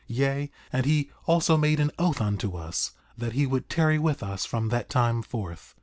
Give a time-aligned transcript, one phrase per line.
[0.07, 4.47] Yea, and he also made an oath unto us that he would tarry with us
[4.47, 5.75] from that time forth.